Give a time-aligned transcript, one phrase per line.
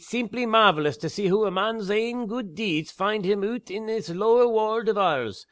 [0.03, 3.85] It's seemply mairvelous to see hoo a man's ain gude deeds find him oot in
[3.85, 5.39] this lower warld o' ours.